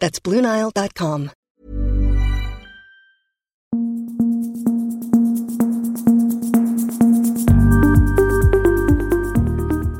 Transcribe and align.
That's 0.00 0.22
BlueNile.com. 0.22 1.30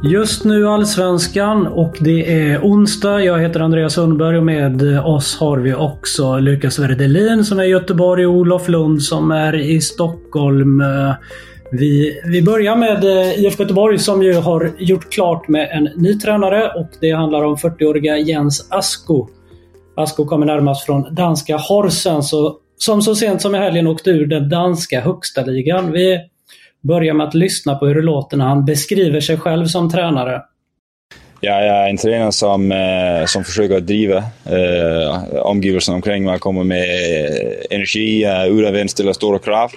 Just 0.04 0.44
nu 0.44 0.68
Allsvenskan 0.68 1.66
och 1.66 1.96
det 2.00 2.32
är 2.32 2.60
onsdag. 2.62 3.20
Jag 3.20 3.40
heter 3.40 3.60
Andreas 3.60 3.94
Sundberg 3.94 4.36
och 4.38 4.44
med 4.44 5.00
oss 5.04 5.36
har 5.38 5.58
vi 5.58 5.74
också 5.74 6.38
Lukas 6.38 6.78
Werdelin 6.78 7.44
som 7.44 7.58
är 7.58 7.64
i 7.64 7.68
Göteborg 7.68 8.26
och 8.26 8.34
Olof 8.34 8.68
Lund 8.68 9.02
som 9.02 9.30
är 9.30 9.56
i 9.56 9.80
Stockholm. 9.80 10.82
Vi, 11.72 12.20
vi 12.24 12.42
börjar 12.42 12.76
med 12.76 13.04
eh, 13.04 13.44
IFK 13.44 13.62
Göteborg 13.62 13.98
som 13.98 14.22
ju 14.22 14.34
har 14.34 14.70
gjort 14.78 15.12
klart 15.12 15.48
med 15.48 15.68
en 15.72 15.88
ny 15.96 16.18
tränare 16.18 16.68
och 16.68 16.90
det 17.00 17.10
handlar 17.10 17.44
om 17.44 17.56
40-åriga 17.56 18.18
Jens 18.18 18.66
Asko. 18.70 19.28
Asko 20.00 20.24
kommer 20.24 20.46
närmast 20.46 20.86
från 20.86 21.14
danska 21.14 21.56
Horsens 21.56 22.34
som 22.78 23.02
så 23.02 23.14
sent 23.14 23.42
som 23.42 23.54
i 23.54 23.58
helgen 23.58 23.86
åkte 23.86 24.10
ur 24.10 24.26
den 24.26 24.48
danska 24.48 25.00
högsta 25.00 25.42
ligan. 25.42 25.92
Vi 25.92 26.18
börjar 26.80 27.14
med 27.14 27.26
att 27.26 27.34
lyssna 27.34 27.74
på 27.74 27.86
hur 27.86 27.94
det 27.94 28.02
låter 28.02 28.36
när 28.36 28.44
han 28.44 28.64
beskriver 28.64 29.20
sig 29.20 29.36
själv 29.36 29.66
som 29.66 29.90
tränare. 29.90 30.42
Ja, 31.42 31.64
jag 31.64 31.76
är 31.76 31.90
en 31.90 31.96
tränare 31.96 32.32
som, 32.32 32.72
eh, 32.72 33.26
som 33.26 33.44
försöker 33.44 33.80
driva 33.80 34.16
eh, 34.44 35.36
omgivelsen 35.42 35.94
omkring 35.94 36.24
mig, 36.24 36.38
kommer 36.38 36.64
med 36.64 36.82
eh, 36.82 37.76
energi, 37.76 38.24
är 38.24 38.46
utåtvänd, 38.46 38.90
ställer 38.90 39.12
stora 39.12 39.38
krav. 39.38 39.70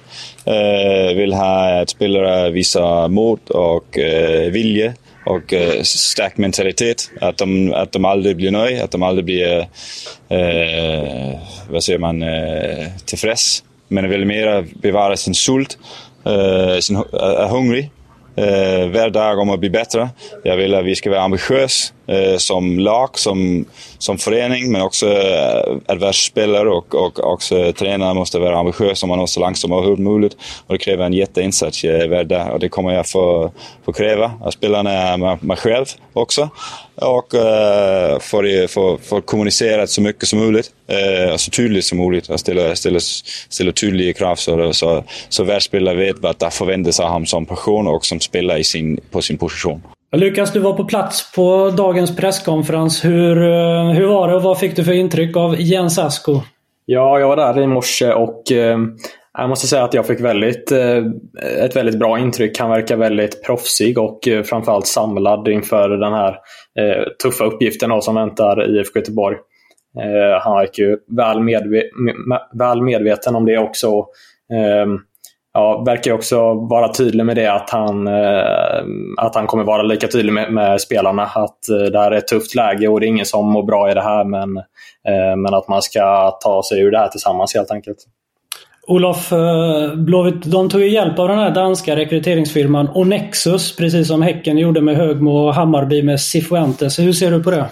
Eh, 0.45 1.15
vill 1.15 1.33
ha 1.33 1.81
att 1.81 1.89
spelare 1.89 2.49
visar 2.49 3.08
mod 3.08 3.49
och 3.49 3.97
eh, 3.97 4.52
vilja 4.52 4.93
och 5.25 5.53
eh, 5.53 5.81
stark 5.83 6.38
mentalitet. 6.38 7.11
Att 7.21 7.38
de, 7.38 7.73
att 7.73 7.91
de 7.91 8.05
aldrig 8.05 8.38
blir 8.38 8.52
nöjda, 8.52 8.83
att 8.83 8.91
de 8.91 9.03
aldrig 9.03 9.25
blir 9.25 9.59
eh, 10.30 11.39
vad 11.69 11.83
säger 11.83 11.99
man, 11.99 12.23
eh, 12.23 12.88
tillfreds. 13.05 13.63
Men 13.88 14.09
vill 14.09 14.25
mer 14.25 14.65
bevara 14.81 15.17
sin 15.17 15.33
sult 15.33 15.77
Eh, 16.25 16.80
sin, 16.80 16.95
är 16.95 17.43
eh, 17.43 17.49
hungrig 17.49 17.91
eh, 18.35 18.89
varje 18.89 19.09
dag 19.09 19.39
om 19.39 19.49
att 19.49 19.59
bli 19.59 19.70
bättre. 19.70 20.09
Jag 20.43 20.58
vill 20.58 20.75
att 20.75 20.86
vi 20.86 20.95
ska 20.95 21.09
vara 21.09 21.21
ambitiösa 21.21 21.93
Eh, 22.08 22.37
som 22.37 22.80
lag, 22.80 23.19
som, 23.19 23.65
som 23.97 24.17
förening, 24.17 24.71
men 24.71 24.81
också 24.81 25.08
eh, 25.08 25.75
att 25.87 26.67
och, 26.67 26.95
och 26.95 27.33
också 27.33 27.73
tränare 27.73 28.14
måste 28.14 28.39
vara 28.39 28.59
ambitiösa. 28.59 29.08
Man 29.08 29.19
måste 29.19 29.33
så 29.33 29.39
långt 29.39 29.58
som 29.58 30.03
möjligt 30.03 30.37
och 30.67 30.73
det 30.73 30.77
kräver 30.77 31.05
en 31.05 31.13
jätteinsats 31.13 31.83
eh, 31.83 32.09
varje 32.09 32.23
dag 32.23 32.53
och 32.53 32.59
det 32.59 32.69
kommer 32.69 32.93
jag 32.93 33.08
få, 33.08 33.52
få 33.86 33.93
kräva 33.93 34.31
av 34.42 34.52
spelarna 34.52 35.13
eh, 35.13 35.37
mig 35.42 35.58
själv 35.58 35.86
också. 36.13 36.49
Och 36.95 37.33
uh, 37.33 38.19
för, 38.19 38.67
för, 38.67 38.97
för 38.97 39.17
att 39.17 39.25
kommunicera 39.25 39.87
så 39.87 40.02
mycket 40.02 40.27
som 40.27 40.39
möjligt, 40.39 40.71
och 41.33 41.39
så 41.39 41.52
tydligt 41.52 41.86
som 41.86 41.97
möjligt 41.97 42.30
och 42.30 42.39
ställa, 42.39 42.75
ställa, 42.75 42.99
ställa 43.49 43.71
tydliga 43.71 44.13
krav 44.13 44.36
så, 44.36 44.73
så, 44.73 45.03
så 45.30 45.43
världsspelare 45.43 45.95
vet 45.95 46.19
vad 46.19 46.36
det 46.39 46.52
förväntas 46.52 46.99
av 46.99 47.08
honom 47.08 47.25
som 47.25 47.45
person 47.45 47.87
och 47.87 48.05
som 48.05 48.19
spelare 48.19 48.59
i 48.59 48.63
sin, 48.63 48.99
på 49.11 49.21
sin 49.21 49.37
position. 49.37 49.81
Lukas, 50.15 50.53
du 50.53 50.59
var 50.59 50.73
på 50.73 50.85
plats 50.85 51.33
på 51.35 51.73
dagens 51.77 52.15
presskonferens. 52.15 53.05
Hur, 53.05 53.37
eh, 53.37 53.91
hur 53.91 54.07
var 54.07 54.27
det 54.27 54.35
och 54.35 54.43
vad 54.43 54.59
fick 54.59 54.75
du 54.75 54.83
för 54.83 54.91
intryck 54.91 55.37
av 55.37 55.61
Jens 55.61 55.99
Asko? 55.99 56.41
Ja, 56.85 57.19
jag 57.19 57.27
var 57.27 57.35
där 57.35 57.61
i 57.61 57.67
morse 57.67 58.13
och 58.13 58.51
eh, 58.51 58.77
jag 59.37 59.49
måste 59.49 59.67
säga 59.67 59.83
att 59.83 59.93
jag 59.93 60.07
fick 60.07 60.19
väldigt, 60.19 60.71
eh, 60.71 60.97
ett 61.65 61.75
väldigt 61.75 61.99
bra 61.99 62.19
intryck. 62.19 62.59
Han 62.59 62.69
verkar 62.69 62.97
väldigt 62.97 63.43
proffsig 63.45 63.97
och 63.97 64.27
eh, 64.27 64.43
framförallt 64.43 64.87
samlad 64.87 65.47
inför 65.47 65.89
den 65.89 66.13
här 66.13 66.30
eh, 66.80 67.03
tuffa 67.23 67.43
uppgiften 67.43 67.89
då, 67.89 68.01
som 68.01 68.15
väntar 68.15 68.77
IFK 68.77 68.99
Göteborg. 68.99 69.37
Eh, 69.99 70.41
han 70.41 70.57
verkar 70.57 70.83
ju 70.83 70.97
väl, 71.17 71.39
medve 71.39 71.83
väl 72.59 72.81
medveten 72.81 73.35
om 73.35 73.45
det 73.45 73.57
också 73.57 74.05
ehm, 74.53 74.99
ja, 75.53 75.83
verkar 75.86 76.11
också 76.11 76.53
vara 76.53 76.93
tydlig 76.93 77.25
med 77.25 77.36
det 77.36 77.53
att 77.53 77.69
han, 77.69 78.08
eh, 78.08 78.83
att 79.17 79.36
han 79.36 79.47
kommer 79.47 79.64
vara 79.64 79.83
lika 79.83 80.08
tydlig 80.08 80.33
med, 80.33 80.53
med, 80.53 80.81
spelarna. 80.81 81.23
Att 81.23 81.69
eh, 81.69 81.91
det 81.91 81.99
här 81.99 82.11
är 82.11 82.17
ett 82.17 82.27
tufft 82.27 82.55
läge 82.55 82.87
och 82.87 82.99
det 82.99 83.05
är 83.05 83.08
ingen 83.08 83.25
som 83.25 83.52
mår 83.52 83.63
bra 83.63 83.92
i 83.92 83.93
det 83.93 84.02
här 84.02 84.23
men, 84.23 84.58
eh, 85.08 85.36
men 85.37 85.53
att 85.53 85.67
man 85.67 85.81
ska 85.81 86.31
ta 86.43 86.63
sig 86.63 86.81
ur 86.81 86.92
det 86.92 86.99
här 86.99 87.08
tillsammans 87.08 87.55
helt 87.55 87.71
enkelt. 87.71 87.97
Olof, 88.88 89.32
eh, 89.32 89.95
Blåvitt 89.95 90.52
de 90.52 90.70
tog 90.70 90.82
ju 90.82 90.89
hjälp 90.89 91.20
av 91.20 91.27
den 91.27 91.38
här 91.38 91.52
danska 91.52 91.95
rekryteringsfirman 91.95 92.89
Onexus, 92.94 93.76
precis 93.76 94.08
som 94.08 94.21
Häcken 94.21 94.58
gjorde 94.58 94.82
med 94.82 94.95
Högmo 94.95 95.32
och 95.32 95.54
Hammarby 95.54 96.04
med 96.04 96.21
Cifuentes. 96.21 96.99
Hur 96.99 97.14
ser 97.14 97.32
du 97.32 97.43
på 97.43 97.52
det? 97.52 97.66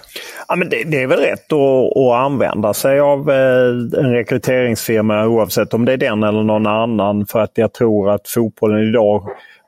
Ja, 0.48 0.56
men 0.56 0.70
det, 0.70 0.84
det 0.84 1.02
är 1.02 1.08
väl 1.08 1.20
rätt 1.20 1.54
att, 1.54 1.98
att 1.98 2.26
använda 2.26 2.74
sig 2.74 3.00
av 3.00 3.30
eh, 3.30 4.04
en 4.04 4.14
rekryteringsfirma 4.14 5.28
oavsett 5.28 5.74
om 5.74 5.86
det 5.86 5.94
är 5.94 5.98
den 5.98 6.24
eller 6.24 6.44
någon 6.44 6.68
annan. 6.68 7.26
För 7.26 7.40
att 7.40 7.52
jag 7.56 7.74
tror 7.74 8.10
att 8.10 8.28
fotbollen 8.28 8.90
idag 8.90 9.24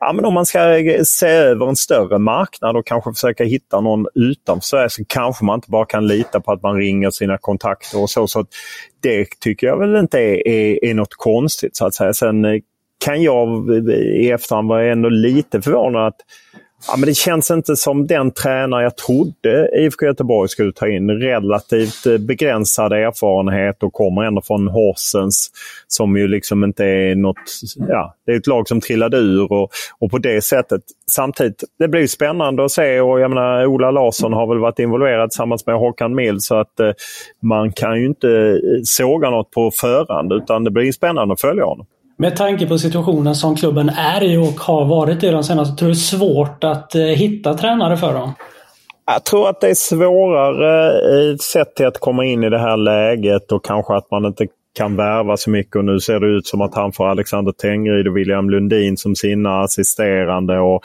ja, 0.06 0.14
men 0.14 0.26
om 0.26 0.34
man 0.34 0.46
ska 0.46 0.82
se 1.06 1.28
över 1.28 1.68
en 1.68 1.76
större 1.76 2.20
marknad 2.20 2.78
och 2.78 2.86
kanske 2.86 3.14
försöka 3.14 3.44
hitta 3.44 3.82
någon 3.82 4.08
utanför 4.16 4.66
Sverige 4.66 4.90
så 4.90 5.04
kanske 5.08 5.46
man 5.46 5.56
inte 5.56 5.72
bara 5.72 5.86
kan 5.86 6.08
lita 6.08 6.40
på 6.40 6.52
att 6.52 6.62
man 6.62 6.76
ringer 6.76 7.10
sina 7.10 7.38
kontakter 7.38 8.02
och 8.02 8.10
så. 8.10 8.28
så 8.28 8.46
det 9.02 9.40
tycker 9.40 9.68
jag 9.68 9.80
väl 9.80 9.96
inte 9.96 10.20
är, 10.20 10.48
är, 10.48 10.86
är 10.86 10.94
något 10.94 11.14
konstigt 11.14 11.76
så 11.76 11.86
att 11.86 11.94
säga. 11.94 12.14
Sen 12.14 12.62
kan 13.06 13.22
jag 13.22 13.70
i 13.96 14.32
efterhand 14.32 14.70
vara 14.70 14.92
ändå 14.92 15.10
lite 15.10 15.62
förvånad 15.62 16.08
att 16.08 16.18
Ja, 16.88 16.98
men 16.98 17.08
det 17.08 17.14
känns 17.14 17.52
inte 17.52 17.76
som 17.76 18.08
den 18.08 18.32
tränare 18.32 18.84
jag 18.84 18.98
trodde 18.98 19.70
IFK 19.78 20.06
Göteborg 20.06 20.50
skulle 20.50 20.72
ta 20.72 20.88
in. 20.88 21.10
Relativt 21.10 22.06
eh, 22.06 22.18
begränsad 22.18 22.94
erfarenhet 22.94 23.84
och 23.84 23.94
kommer 23.94 24.24
ändå 24.24 24.42
från 24.42 24.68
Horsens 24.68 25.52
som 25.88 26.18
ju 26.18 26.28
liksom 26.28 26.64
inte 26.64 26.86
är 26.86 27.16
något... 27.16 27.38
Ja, 27.76 28.16
det 28.26 28.32
är 28.32 28.38
ett 28.38 28.48
lag 28.48 28.68
som 28.68 28.82
trillade 28.82 29.18
ur 29.18 29.52
och, 29.52 29.70
och 30.00 30.12
på 30.12 30.18
det 30.18 30.42
sättet. 30.42 30.82
Samtidigt, 31.12 31.64
det 31.80 31.88
blir 31.88 32.08
spännande 32.08 32.66
att 32.66 32.72
se 32.72 33.02
och 33.02 33.20
jag 33.20 33.30
menar 33.32 33.66
Ola 33.66 33.92
Larsson 33.92 34.34
har 34.34 34.48
väl 34.48 34.60
varit 34.60 34.80
involverad 34.80 35.30
tillsammans 35.30 35.66
med 35.66 35.76
Håkan 35.76 36.16
Mild 36.16 36.44
så 36.44 36.56
att 36.56 36.80
eh, 36.80 36.92
man 37.42 37.72
kan 37.72 38.00
ju 38.00 38.06
inte 38.06 38.30
eh, 38.30 38.82
såga 38.84 39.30
något 39.30 39.52
på 39.52 39.72
förhand 39.72 40.34
utan 40.34 40.64
det 40.64 40.72
blir 40.72 40.92
spännande 40.92 41.34
att 41.34 41.42
följa 41.42 41.64
honom. 41.64 41.86
Med 42.18 42.36
tanke 42.36 42.68
på 42.68 42.78
situationen 42.78 43.36
som 43.36 43.56
klubben 43.56 43.90
är 43.90 44.24
i 44.24 44.38
och 44.38 44.60
har 44.60 44.86
varit 44.86 45.24
i 45.24 45.30
de 45.30 45.44
senaste, 45.44 45.76
tror 45.76 45.88
du 45.88 45.94
det 45.94 45.98
är 45.98 46.18
svårt 46.18 46.64
att 46.64 46.96
eh, 46.96 47.02
hitta 47.02 47.54
tränare 47.54 47.98
för 47.98 48.14
dem? 48.14 48.34
Jag 49.06 49.24
tror 49.24 49.50
att 49.50 49.62
det 49.62 49.70
är 49.70 49.76
svårare 49.76 50.92
eh, 50.92 51.38
sett 51.38 51.76
till 51.76 51.86
att 51.86 52.00
komma 52.00 52.26
in 52.26 52.44
i 52.44 52.50
det 52.50 52.60
här 52.60 52.78
läget 52.78 53.52
och 53.52 53.66
kanske 53.66 53.96
att 53.96 54.12
man 54.12 54.26
inte 54.26 54.48
kan 54.78 54.96
värva 54.96 55.38
så 55.38 55.50
mycket. 55.50 55.76
Och 55.76 55.86
nu 55.86 56.00
ser 56.00 56.20
det 56.20 56.28
ut 56.28 56.48
som 56.48 56.62
att 56.62 56.76
han 56.76 56.92
får 56.92 57.08
Alexander 57.08 57.52
Tengryd 57.52 58.08
och 58.08 58.18
William 58.18 58.50
Lundin 58.50 58.98
som 58.98 59.16
sina 59.16 59.62
assisterande. 59.62 60.60
Och 60.60 60.84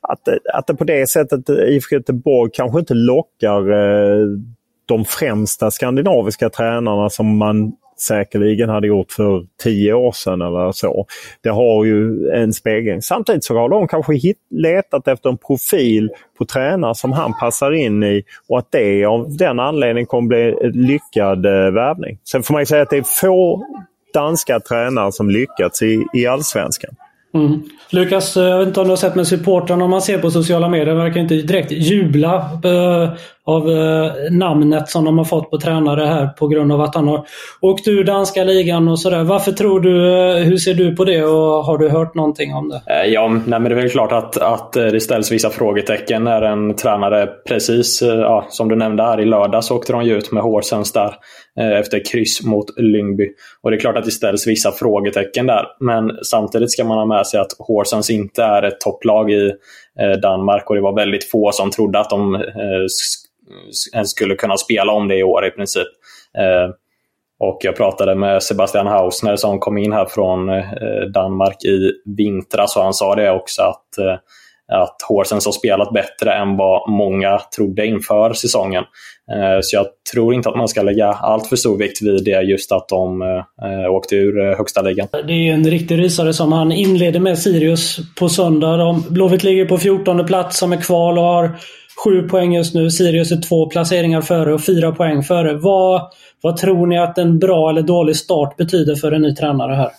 att, 0.00 0.28
eh, 0.28 0.34
att 0.54 0.66
det 0.66 0.74
på 0.74 0.84
det 0.84 1.10
sättet 1.10 1.48
IFK 1.48 1.96
Göteborg 1.96 2.50
kanske 2.54 2.78
inte 2.78 2.94
lockar 2.94 3.70
eh, 3.70 4.26
de 4.86 5.04
främsta 5.04 5.70
skandinaviska 5.70 6.50
tränarna 6.50 7.10
som 7.10 7.36
man 7.38 7.72
säkerligen 8.00 8.68
hade 8.68 8.86
gjort 8.86 9.12
för 9.12 9.46
tio 9.62 9.92
år 9.92 10.12
sedan 10.12 10.42
eller 10.42 10.72
så. 10.72 11.06
Det 11.42 11.48
har 11.48 11.84
ju 11.84 12.28
en 12.34 12.52
spegling. 12.52 13.02
Samtidigt 13.02 13.44
så 13.44 13.58
har 13.58 13.68
de 13.68 13.88
kanske 13.88 14.14
hit, 14.14 14.36
letat 14.50 15.08
efter 15.08 15.30
en 15.30 15.38
profil 15.38 16.10
på 16.38 16.44
tränare 16.44 16.94
som 16.94 17.12
han 17.12 17.32
passar 17.40 17.72
in 17.72 18.02
i 18.02 18.22
och 18.48 18.58
att 18.58 18.72
det 18.72 19.04
av 19.04 19.36
den 19.36 19.60
anledningen 19.60 20.06
kommer 20.06 20.28
bli 20.28 20.54
en 20.62 20.70
lyckad 20.70 21.46
eh, 21.46 21.52
värvning. 21.52 22.18
Sen 22.24 22.42
får 22.42 22.54
man 22.54 22.62
ju 22.62 22.66
säga 22.66 22.82
att 22.82 22.90
det 22.90 22.96
är 22.96 23.20
få 23.20 23.66
danska 24.14 24.60
tränare 24.60 25.12
som 25.12 25.30
lyckats 25.30 25.82
i, 25.82 26.04
i 26.14 26.26
allsvenskan. 26.26 26.94
Mm. 27.34 27.62
Lukas, 27.90 28.36
eh, 28.36 28.44
jag 28.44 28.58
vet 28.58 28.68
inte 28.68 28.80
om 28.80 28.86
du 28.86 28.90
har 28.90 28.96
sett 28.96 29.14
med 29.14 29.26
supportrarna 29.26 29.84
om 29.84 29.90
man 29.90 30.02
ser 30.02 30.18
på 30.18 30.30
sociala 30.30 30.68
medier 30.68 30.94
verkar 30.94 31.20
inte 31.20 31.34
direkt 31.34 31.72
jubla 31.72 32.34
eh, 32.64 33.12
av 33.50 33.70
eh, 33.70 34.12
namnet 34.30 34.88
som 34.88 35.04
de 35.04 35.18
har 35.18 35.24
fått 35.24 35.50
på 35.50 35.58
tränare 35.58 36.04
här 36.04 36.26
på 36.26 36.48
grund 36.48 36.72
av 36.72 36.80
att 36.80 36.94
han 36.94 37.08
har 37.08 37.26
åkt 37.60 37.88
ur 37.88 38.04
danska 38.04 38.44
ligan 38.44 38.88
och 38.88 39.00
sådär. 39.00 39.24
Varför 39.24 39.52
tror 39.52 39.80
du, 39.80 40.18
eh, 40.18 40.44
hur 40.44 40.56
ser 40.56 40.74
du 40.74 40.96
på 40.96 41.04
det 41.04 41.24
och 41.24 41.64
har 41.64 41.78
du 41.78 41.88
hört 41.88 42.14
någonting 42.14 42.54
om 42.54 42.68
det? 42.68 42.82
Eh, 42.86 43.12
ja, 43.12 43.28
nej, 43.28 43.60
men 43.60 43.64
det 43.64 43.70
är 43.70 43.80
väl 43.80 43.90
klart 43.90 44.12
att, 44.12 44.36
att 44.36 44.72
det 44.72 45.00
ställs 45.00 45.32
vissa 45.32 45.50
frågetecken 45.50 46.24
när 46.24 46.42
en 46.42 46.76
tränare 46.76 47.26
precis, 47.48 48.02
ja, 48.02 48.46
som 48.48 48.68
du 48.68 48.76
nämnde 48.76 49.02
här 49.02 49.20
i 49.20 49.24
lördags 49.24 49.70
åkte 49.70 49.92
de 49.92 50.04
ju 50.04 50.16
ut 50.16 50.32
med 50.32 50.42
Horsens 50.42 50.92
där 50.92 51.14
efter 51.80 52.04
kryss 52.12 52.44
mot 52.44 52.78
Lyngby. 52.78 53.28
Och 53.62 53.70
det 53.70 53.76
är 53.76 53.80
klart 53.80 53.96
att 53.96 54.04
det 54.04 54.10
ställs 54.10 54.46
vissa 54.46 54.72
frågetecken 54.72 55.46
där. 55.46 55.66
Men 55.80 56.10
samtidigt 56.22 56.72
ska 56.72 56.84
man 56.84 56.98
ha 56.98 57.04
med 57.04 57.26
sig 57.26 57.40
att 57.40 57.52
Horsens 57.58 58.10
inte 58.10 58.42
är 58.42 58.62
ett 58.62 58.80
topplag 58.80 59.30
i 59.30 59.52
Danmark 60.22 60.70
och 60.70 60.74
det 60.74 60.82
var 60.82 60.96
väldigt 60.96 61.30
få 61.30 61.52
som 61.52 61.70
trodde 61.70 62.00
att 62.00 62.10
de 62.10 62.44
Eh, 63.50 63.96
ens 63.96 64.10
skulle 64.10 64.34
kunna 64.34 64.56
spela 64.56 64.92
om 64.92 65.08
det 65.08 65.18
i 65.18 65.22
år 65.22 65.46
i 65.46 65.50
princip. 65.50 65.88
Eh, 66.38 66.74
och 67.38 67.58
jag 67.60 67.76
pratade 67.76 68.14
med 68.14 68.42
Sebastian 68.42 68.86
Hausner 68.86 69.36
som 69.36 69.58
kom 69.58 69.78
in 69.78 69.92
här 69.92 70.06
från 70.06 70.48
eh, 70.48 70.64
Danmark 71.14 71.64
i 71.64 71.92
vintras 72.16 72.76
och 72.76 72.82
han 72.82 72.94
sa 72.94 73.14
det 73.14 73.30
också 73.30 73.62
att 73.62 74.20
att 74.72 74.96
Horsens 75.08 75.44
har 75.44 75.52
spelat 75.52 75.92
bättre 75.92 76.32
än 76.32 76.56
vad 76.56 76.90
många 76.90 77.38
trodde 77.56 77.86
inför 77.86 78.32
säsongen. 78.32 78.84
Så 79.62 79.76
jag 79.76 79.86
tror 80.12 80.34
inte 80.34 80.48
att 80.48 80.56
man 80.56 80.68
ska 80.68 80.82
lägga 80.82 81.06
allt 81.06 81.46
för 81.46 81.56
stor 81.56 81.78
vikt 81.78 82.02
vid 82.02 82.24
det, 82.24 82.42
just 82.42 82.72
att 82.72 82.88
de 82.88 83.22
åkte 83.90 84.16
ur 84.16 84.56
högsta 84.56 84.82
ligan. 84.82 85.08
Det 85.12 85.32
är 85.32 85.52
en 85.52 85.64
riktig 85.64 85.98
rysare 85.98 86.32
som 86.32 86.52
han 86.52 86.72
inleder 86.72 87.20
med 87.20 87.38
Sirius 87.38 87.98
på 88.18 88.28
söndag. 88.28 89.02
Blåvitt 89.08 89.44
ligger 89.44 89.64
på 89.64 89.78
14 89.78 90.26
plats 90.26 90.58
som 90.58 90.72
är 90.72 90.80
kval 90.80 91.18
och 91.18 91.24
har 91.24 91.56
Sju 92.04 92.28
poäng 92.28 92.54
just 92.54 92.74
nu. 92.74 92.90
Sirius 92.90 93.32
är 93.32 93.48
två 93.48 93.66
placeringar 93.66 94.20
före 94.20 94.54
och 94.54 94.64
fyra 94.64 94.92
poäng 94.92 95.22
före. 95.22 95.54
Vad, 95.54 96.10
vad 96.42 96.56
tror 96.56 96.86
ni 96.86 96.98
att 96.98 97.18
en 97.18 97.38
bra 97.38 97.70
eller 97.70 97.82
dålig 97.82 98.16
start 98.16 98.56
betyder 98.56 98.94
för 98.94 99.12
en 99.12 99.22
ny 99.22 99.34
tränare 99.34 99.74
här? 99.74 99.90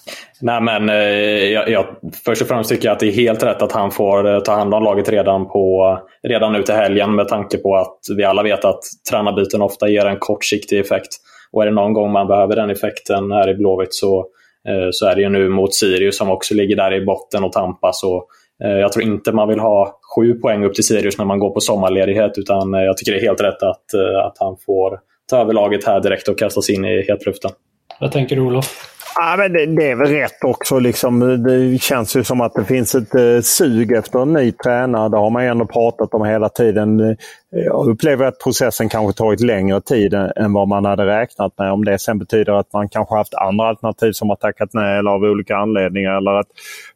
Nej, 0.41 0.61
men, 0.61 0.89
eh, 0.89 0.95
jag, 0.95 1.69
jag, 1.69 1.85
först 2.25 2.41
och 2.41 2.47
främst 2.47 2.69
tycker 2.69 2.87
jag 2.87 2.93
att 2.93 2.99
det 2.99 3.07
är 3.07 3.11
helt 3.11 3.43
rätt 3.43 3.61
att 3.61 3.71
han 3.71 3.91
får 3.91 4.33
eh, 4.33 4.39
ta 4.39 4.51
hand 4.51 4.73
om 4.73 4.83
laget 4.83 5.09
redan, 5.09 5.47
på, 5.47 5.97
redan 6.27 6.53
nu 6.53 6.63
till 6.63 6.75
helgen 6.75 7.15
med 7.15 7.27
tanke 7.27 7.57
på 7.57 7.75
att 7.75 7.97
vi 8.17 8.23
alla 8.23 8.43
vet 8.43 8.65
att 8.65 8.79
tränarbyten 9.09 9.61
ofta 9.61 9.89
ger 9.89 10.05
en 10.05 10.19
kortsiktig 10.19 10.79
effekt. 10.79 11.09
Och 11.51 11.61
är 11.61 11.65
det 11.65 11.73
någon 11.73 11.93
gång 11.93 12.11
man 12.11 12.27
behöver 12.27 12.55
den 12.55 12.69
effekten 12.69 13.31
här 13.31 13.49
i 13.49 13.53
Blåvitt 13.53 13.93
så, 13.93 14.19
eh, 14.67 14.87
så 14.91 15.05
är 15.05 15.15
det 15.15 15.21
ju 15.21 15.29
nu 15.29 15.49
mot 15.49 15.73
Sirius 15.73 16.17
som 16.17 16.29
också 16.29 16.53
ligger 16.53 16.75
där 16.75 16.93
i 16.93 17.05
botten 17.05 17.43
och 17.43 17.51
tampas. 17.51 18.03
Och, 18.03 18.27
jag 18.69 18.91
tror 18.91 19.05
inte 19.05 19.31
man 19.31 19.47
vill 19.47 19.59
ha 19.59 19.99
sju 20.15 20.33
poäng 20.33 20.63
upp 20.63 20.73
till 20.73 20.83
Sirius 20.83 21.17
när 21.17 21.25
man 21.25 21.39
går 21.39 21.49
på 21.49 21.59
sommarledighet. 21.59 22.37
Utan 22.37 22.73
eh, 22.73 22.81
jag 22.81 22.97
tycker 22.97 23.11
det 23.11 23.17
är 23.17 23.21
helt 23.21 23.41
rätt 23.41 23.63
att, 23.63 23.93
eh, 23.93 24.25
att 24.25 24.37
han 24.39 24.57
får 24.65 24.99
ta 25.29 25.41
över 25.41 25.53
laget 25.53 25.85
här 25.85 26.01
direkt 26.01 26.27
och 26.27 26.39
kastas 26.39 26.69
in 26.69 26.85
i 26.85 27.05
hetluften. 27.07 27.51
Vad 27.99 28.11
tänker 28.11 28.35
du 28.35 28.41
Olof? 28.41 28.87
Ja, 29.15 29.35
men 29.37 29.53
det, 29.53 29.65
det, 29.65 29.91
är 29.91 29.95
väl 29.95 30.07
rätt 30.07 30.43
också. 30.43 30.79
Liksom, 30.79 31.43
det 31.43 31.81
känns 31.81 32.15
ju 32.15 32.23
som 32.23 32.41
att 32.41 32.53
det 32.53 32.65
finns 32.65 32.95
ett 32.95 33.15
eh, 33.15 33.41
sug 33.41 33.91
efter 33.91 34.19
en 34.19 34.33
ny 34.33 34.51
tränare. 34.51 35.09
Det 35.09 35.17
har 35.17 35.29
man 35.29 35.43
ju 35.43 35.49
ändå 35.49 35.65
pratat 35.65 36.13
om 36.13 36.25
hela 36.25 36.49
tiden. 36.49 37.17
Jag 37.49 37.87
upplever 37.87 38.25
att 38.25 38.39
processen 38.39 38.89
kanske 38.89 39.17
tagit 39.17 39.39
längre 39.39 39.81
tid 39.81 40.13
än 40.13 40.53
vad 40.53 40.67
man 40.67 40.85
hade 40.85 41.05
räknat 41.05 41.57
med. 41.57 41.71
Om 41.71 41.85
det 41.85 41.99
sen 41.99 42.19
betyder 42.19 42.53
att 42.53 42.73
man 42.73 42.89
kanske 42.89 43.15
haft 43.15 43.33
andra 43.33 43.65
alternativ 43.65 44.11
som 44.11 44.29
har 44.29 44.35
tackat 44.35 44.69
nej 44.73 44.99
eller 44.99 45.11
av 45.11 45.21
olika 45.21 45.55
anledningar. 45.55 46.17
Eller 46.17 46.31
att 46.31 46.47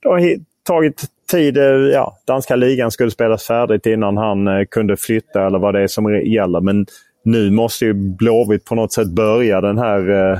det 0.01 0.09
har 0.09 0.19
tagit 0.67 1.03
tid, 1.31 1.57
eh, 1.57 1.63
ja, 1.63 2.17
danska 2.27 2.55
ligan 2.55 2.91
skulle 2.91 3.11
spelas 3.11 3.47
färdigt 3.47 3.85
innan 3.85 4.17
han 4.17 4.47
eh, 4.47 4.65
kunde 4.65 4.97
flytta 4.97 5.45
eller 5.47 5.59
vad 5.59 5.73
det 5.73 5.81
är 5.81 5.87
som 5.87 6.25
gäller. 6.25 6.61
Men 6.61 6.85
nu 7.23 7.51
måste 7.51 7.85
ju 7.85 7.93
Blåvitt 7.93 8.65
på 8.65 8.75
något 8.75 8.93
sätt 8.93 9.07
börja 9.07 9.61
den 9.61 9.77
här 9.77 10.31
eh, 10.31 10.39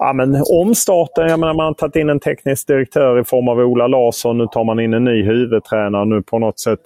ja, 0.00 0.12
men 0.12 0.44
omstarten. 0.50 1.28
Jag 1.28 1.40
menar, 1.40 1.54
man 1.54 1.66
har 1.66 1.74
tagit 1.74 1.96
in 1.96 2.10
en 2.10 2.20
teknisk 2.20 2.66
direktör 2.66 3.20
i 3.20 3.24
form 3.24 3.48
av 3.48 3.58
Ola 3.58 3.86
Larsson. 3.86 4.38
Nu 4.38 4.46
tar 4.46 4.64
man 4.64 4.80
in 4.80 4.94
en 4.94 5.04
ny 5.04 5.22
huvudtränare. 5.22 6.04
Nu 6.04 6.22
på 6.22 6.38
något 6.38 6.60
sätt 6.60 6.78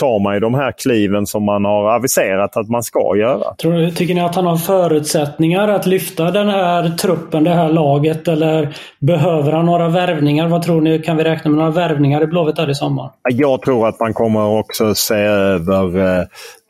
tar 0.00 0.18
man 0.18 0.34
ju 0.34 0.40
de 0.40 0.54
här 0.54 0.72
kliven 0.72 1.26
som 1.26 1.44
man 1.44 1.64
har 1.64 1.90
aviserat 1.90 2.56
att 2.56 2.68
man 2.68 2.82
ska 2.82 3.16
göra. 3.16 3.54
Tror, 3.54 3.90
tycker 3.90 4.14
ni 4.14 4.20
att 4.20 4.34
han 4.34 4.46
har 4.46 4.56
förutsättningar 4.56 5.68
att 5.68 5.86
lyfta 5.86 6.30
den 6.30 6.48
här 6.48 6.88
truppen, 6.88 7.44
det 7.44 7.54
här 7.54 7.68
laget? 7.68 8.28
Eller 8.28 8.76
behöver 9.00 9.52
han 9.52 9.66
några 9.66 9.88
värvningar? 9.88 10.48
Vad 10.48 10.62
tror 10.62 10.80
ni? 10.80 10.98
Kan 10.98 11.16
vi 11.16 11.24
räkna 11.24 11.50
med 11.50 11.58
några 11.58 11.70
värvningar 11.70 12.22
i 12.22 12.26
Blåvitt 12.26 12.58
här 12.58 12.70
i 12.70 12.74
sommar? 12.74 13.10
Jag 13.28 13.62
tror 13.62 13.88
att 13.88 14.00
man 14.00 14.14
kommer 14.14 14.58
också 14.58 14.94
se 14.94 15.14
över 15.14 16.18
eh, 16.18 16.24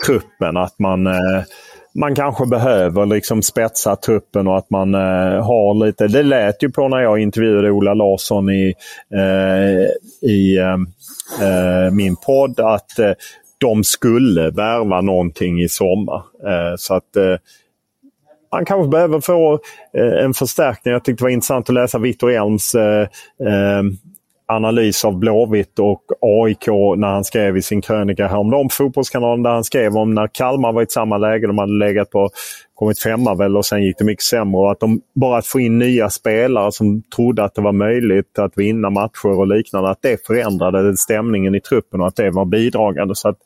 truppen. 0.06 0.56
Att 0.56 0.78
man 0.78 1.06
eh, 1.06 1.42
man 1.94 2.14
kanske 2.14 2.46
behöver 2.46 3.06
liksom 3.06 3.42
spetsa 3.42 3.96
truppen 3.96 4.46
och 4.46 4.58
att 4.58 4.70
man 4.70 4.94
eh, 4.94 5.44
har 5.44 5.86
lite... 5.86 6.06
Det 6.06 6.22
lät 6.22 6.62
ju 6.62 6.70
på 6.70 6.88
när 6.88 7.00
jag 7.00 7.18
intervjuade 7.18 7.70
Ola 7.70 7.94
Larsson 7.94 8.50
i, 8.50 8.74
eh, 9.14 10.30
i 10.30 10.58
eh, 10.58 10.74
eh 11.48 11.92
min 11.92 12.16
podd 12.16 12.60
att 12.60 12.98
eh, 12.98 13.12
de 13.58 13.84
skulle 13.84 14.50
värva 14.50 15.00
någonting 15.00 15.62
i 15.62 15.68
sommar. 15.68 16.22
Eh, 16.46 16.76
så 16.76 16.94
att 16.94 17.16
eh, 17.16 17.36
man 18.52 18.64
kanske 18.64 18.88
behöver 18.88 19.20
få 19.20 19.60
eh, 19.96 20.24
en 20.24 20.34
förstärkning. 20.34 20.92
Jag 20.92 21.04
tyckte 21.04 21.22
det 21.22 21.24
var 21.24 21.30
intressant 21.30 21.68
att 21.68 21.74
läsa 21.74 21.98
Viktor 21.98 22.30
Elms 22.30 22.74
analys 24.46 25.04
av 25.04 25.18
Blåvitt 25.18 25.78
och 25.78 26.02
AIK 26.20 26.66
när 26.96 27.08
han 27.08 27.24
skrev 27.24 27.56
i 27.56 27.62
sin 27.62 27.80
krönika 27.80 28.28
häromdagen 28.28 28.68
på 28.68 28.74
Fotbollskanalen 28.74 29.42
där 29.42 29.50
han 29.50 29.64
skrev 29.64 29.96
om 29.96 30.14
när 30.14 30.28
Kalmar 30.32 30.72
var 30.72 30.82
i 30.82 30.86
samma 30.88 31.18
läge. 31.18 31.46
De 31.46 31.58
hade 31.58 31.78
legat 31.86 32.10
på 32.10 32.30
kommit 32.82 32.98
femma 32.98 33.34
väl 33.34 33.56
och 33.56 33.66
sen 33.66 33.82
gick 33.82 33.98
det 33.98 34.04
mycket 34.04 34.24
sämre. 34.24 34.60
Och 34.60 34.72
att 34.72 34.80
de, 34.80 35.00
bara 35.14 35.38
att 35.38 35.46
få 35.46 35.60
in 35.60 35.78
nya 35.78 36.10
spelare 36.10 36.72
som 36.72 37.02
trodde 37.16 37.44
att 37.44 37.54
det 37.54 37.62
var 37.62 37.72
möjligt 37.72 38.38
att 38.38 38.52
vinna 38.56 38.90
matcher 38.90 39.38
och 39.38 39.46
liknande, 39.46 39.90
att 39.90 40.02
det 40.02 40.26
förändrade 40.26 40.96
stämningen 40.96 41.54
i 41.54 41.60
truppen 41.60 42.00
och 42.00 42.06
att 42.06 42.16
det 42.16 42.30
var 42.30 42.44
bidragande. 42.44 43.14
Så 43.14 43.28
att 43.28 43.36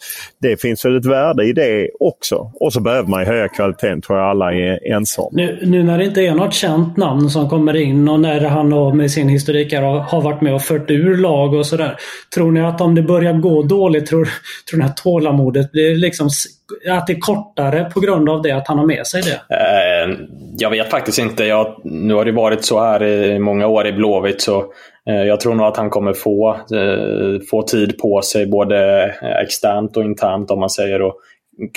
det 0.41 0.61
finns 0.61 0.85
väl 0.85 0.97
ett 0.97 1.07
värde 1.07 1.45
i 1.45 1.53
det 1.53 1.91
också. 2.01 2.51
Och 2.55 2.73
så 2.73 2.81
behöver 2.81 3.09
man 3.09 3.25
höja 3.25 3.49
kvaliteten, 3.49 4.01
tror 4.01 4.19
jag 4.19 4.29
alla 4.29 4.55
är 4.55 4.93
ense 4.93 5.21
om. 5.21 5.31
Nu, 5.33 5.59
nu, 5.63 5.83
när 5.83 5.99
det 5.99 6.05
inte 6.05 6.21
är 6.21 6.35
något 6.35 6.55
känt 6.55 6.97
namn 6.97 7.31
som 7.31 7.49
kommer 7.49 7.77
in 7.77 8.09
och 8.09 8.21
när 8.21 8.41
han 8.41 8.97
med 8.97 9.11
sin 9.11 9.29
historik 9.29 9.73
har 9.73 10.21
varit 10.21 10.41
med 10.41 10.55
och 10.55 10.63
fört 10.63 10.91
ur 10.91 11.17
lag 11.17 11.55
och 11.55 11.67
sådär. 11.67 11.97
Tror 12.35 12.53
ni 12.53 12.61
att 12.61 12.81
om 12.81 12.95
det 12.95 13.03
börjar 13.03 13.33
gå 13.33 13.63
dåligt, 13.63 14.07
tror, 14.07 14.29
tror 14.71 14.79
ni 14.79 14.85
att 14.85 14.97
tålamodet 14.97 15.73
blir 15.73 15.95
liksom 15.95 16.31
att 16.91 17.07
det 17.07 17.13
är 17.13 17.21
kortare 17.21 17.91
på 17.95 18.01
grund 18.01 18.29
av 18.29 18.43
det, 18.43 18.53
att 18.53 18.69
han 18.69 18.79
har 18.79 18.87
med 18.87 19.07
sig 19.07 19.23
det? 19.23 19.55
Eh, 19.55 20.19
jag 20.59 20.71
vet 20.71 20.91
faktiskt 20.91 21.19
inte. 21.19 21.45
Jag, 21.45 21.81
nu 21.85 22.15
har 22.15 22.25
det 22.25 22.33
varit 22.33 22.65
så 22.65 22.81
här 22.81 23.03
i 23.03 23.39
många 23.39 23.67
år 23.67 23.87
i 23.87 23.93
Blåvitt 23.93 24.41
så 24.41 24.73
eh, 25.09 25.23
jag 25.23 25.41
tror 25.41 25.55
nog 25.55 25.67
att 25.67 25.77
han 25.77 25.91
kommer 25.91 26.13
få, 26.13 26.51
eh, 26.51 27.41
få 27.51 27.63
tid 27.63 27.99
på 27.99 28.23
sig 28.23 28.47
både 28.47 29.05
eh, 29.23 29.37
externt 29.43 29.97
och 29.97 30.05
internt 30.05 30.51
om 30.51 30.61
man 30.61 30.71
säger. 30.71 31.03
Och 31.03 31.15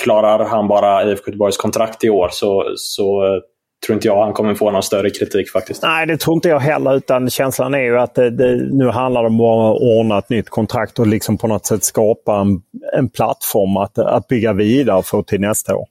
klarar 0.02 0.44
han 0.44 0.68
bara 0.68 1.04
IFK 1.04 1.26
Göteborgs 1.26 1.56
kontrakt 1.56 2.04
i 2.04 2.10
år 2.10 2.28
så, 2.32 2.64
så 2.76 3.24
eh, 3.24 3.40
tror 3.86 3.94
inte 3.94 4.06
jag 4.06 4.24
han 4.24 4.32
kommer 4.32 4.54
få 4.54 4.70
någon 4.70 4.82
större 4.82 5.10
kritik 5.10 5.50
faktiskt. 5.50 5.82
Nej, 5.82 6.06
det 6.06 6.16
tror 6.16 6.34
inte 6.34 6.48
jag 6.48 6.60
heller. 6.60 6.96
Utan 6.96 7.30
känslan 7.30 7.74
är 7.74 7.82
ju 7.82 7.98
att 7.98 8.14
det, 8.14 8.30
det, 8.30 8.56
nu 8.72 8.88
handlar 8.88 9.22
det 9.22 9.28
om 9.28 9.40
att 9.40 9.80
ordna 9.80 10.18
ett 10.18 10.30
nytt 10.30 10.50
kontrakt 10.50 10.98
och 10.98 11.06
liksom 11.06 11.38
på 11.38 11.46
något 11.46 11.66
sätt 11.66 11.84
skapa 11.84 12.40
en, 12.40 12.62
en 12.96 13.08
plattform 13.08 13.76
att, 13.76 13.98
att 13.98 14.28
bygga 14.28 14.52
vidare 14.52 15.02
för 15.02 15.22
till 15.22 15.40
nästa 15.40 15.76
år. 15.76 15.86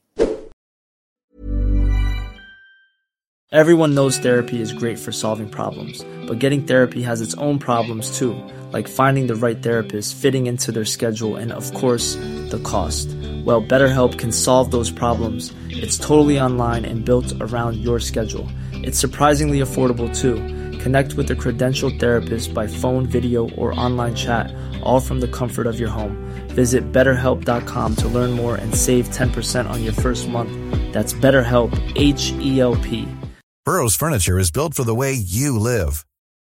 Everyone 3.52 3.94
knows 3.94 4.18
therapy 4.18 4.62
is 4.62 4.72
great 4.72 4.98
for 4.98 5.12
solving 5.12 5.48
problems, 5.48 6.04
but 6.28 6.42
getting 6.42 6.66
therapy 6.66 7.02
has 7.02 7.20
its 7.20 7.34
own 7.38 7.58
problems 7.58 8.18
too, 8.18 8.34
like 8.72 8.88
finding 8.88 9.26
the 9.26 9.34
right 9.34 9.60
therapist, 9.60 10.16
fitting 10.16 10.46
into 10.46 10.70
their 10.72 10.84
schedule, 10.84 11.36
and 11.36 11.52
of 11.52 11.72
course, 11.74 12.14
the 12.50 12.60
cost. 12.64 13.08
Well, 13.44 13.62
BetterHelp 13.62 14.18
can 14.18 14.32
solve 14.32 14.70
those 14.70 14.90
problems. 14.90 15.52
It's 15.68 15.98
totally 15.98 16.40
online 16.40 16.84
and 16.84 17.04
built 17.04 17.32
around 17.40 17.76
your 17.76 17.98
schedule. 17.98 18.46
It's 18.72 18.98
surprisingly 18.98 19.58
affordable 19.58 20.08
too. 20.16 20.36
Connect 20.78 21.14
with 21.14 21.30
a 21.30 21.34
credentialed 21.34 21.98
therapist 21.98 22.54
by 22.54 22.66
phone, 22.66 23.06
video, 23.06 23.50
or 23.50 23.78
online 23.78 24.14
chat, 24.14 24.54
all 24.82 25.00
from 25.00 25.20
the 25.20 25.28
comfort 25.28 25.66
of 25.66 25.78
your 25.78 25.90
home. 25.90 26.16
Visit 26.48 26.92
betterhelp.com 26.92 27.96
to 27.96 28.08
learn 28.08 28.32
more 28.32 28.56
and 28.56 28.74
save 28.74 29.08
10% 29.08 29.68
on 29.68 29.82
your 29.82 29.92
first 29.92 30.28
month. 30.28 30.50
That's 30.92 31.12
BetterHelp, 31.12 31.72
H 31.96 32.32
E 32.38 32.60
L 32.60 32.76
P. 32.76 33.06
Burrow's 33.64 33.94
furniture 33.94 34.38
is 34.38 34.50
built 34.50 34.74
for 34.74 34.84
the 34.84 34.94
way 34.94 35.12
you 35.12 35.58
live. 35.58 36.06